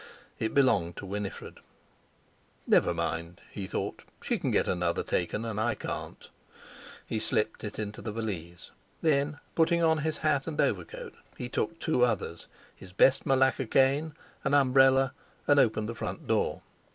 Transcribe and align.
It 0.39 0.55
belonged 0.55 0.97
to 0.97 1.05
Winifred. 1.05 1.59
"Never 2.65 2.91
mind," 2.91 3.39
he 3.51 3.67
thought; 3.67 4.01
"she 4.19 4.39
can 4.39 4.49
get 4.49 4.67
another 4.67 5.03
taken, 5.03 5.45
and 5.45 5.59
I 5.61 5.75
can't!" 5.75 6.27
He 7.05 7.19
slipped 7.19 7.63
it 7.63 7.77
into 7.77 8.01
the 8.01 8.11
valise. 8.11 8.71
Then, 9.03 9.37
putting 9.53 9.83
on 9.83 9.99
his 9.99 10.17
hat 10.17 10.47
and 10.47 10.59
overcoat, 10.59 11.13
he 11.37 11.49
took 11.49 11.77
two 11.77 12.03
others, 12.03 12.47
his 12.75 12.93
best 12.93 13.27
malacca 13.27 13.67
cane, 13.67 14.15
an 14.43 14.55
umbrella, 14.55 15.13
and 15.45 15.59
opened 15.59 15.87
the 15.87 15.93
front 15.93 16.25
door. 16.25 16.63